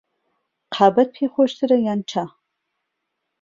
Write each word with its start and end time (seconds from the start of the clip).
قاوەت 0.75 1.09
پێ 1.15 1.25
خۆشترە 1.33 1.77
یان 1.85 1.99
چا؟ 2.09 2.23